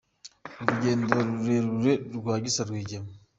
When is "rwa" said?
2.15-2.33